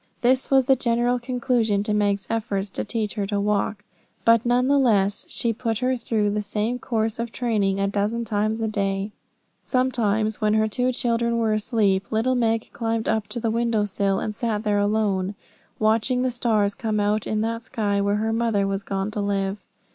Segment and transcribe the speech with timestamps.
[0.21, 3.83] This was the general conclusion to Meg's efforts to teach her to walk,
[4.25, 8.25] but none the less she put her through the same course of training a dozen
[8.25, 9.11] times a day.
[9.61, 14.19] Sometimes, when her two children were asleep, little Meg climbed up to the window sill
[14.19, 15.35] and sat there alone,
[15.77, 19.63] watching the stars come out in that sky where her mother was gone to live.